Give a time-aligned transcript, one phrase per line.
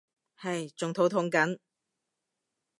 [0.37, 1.59] 唉仲肚痛緊